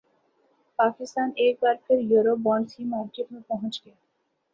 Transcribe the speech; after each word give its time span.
پاکستان 0.79 1.29
ایک 1.35 1.55
بار 1.61 1.75
پھر 1.85 1.97
یورو 2.11 2.35
بانڈز 2.43 2.75
کی 2.75 2.83
مارکیٹ 2.85 3.31
میں 3.31 3.41
پہنچ 3.47 3.81
گیا 3.85 3.93